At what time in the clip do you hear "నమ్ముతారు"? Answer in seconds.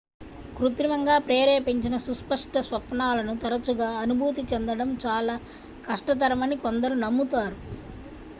7.05-7.57